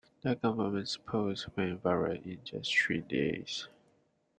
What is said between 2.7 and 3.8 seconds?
three days.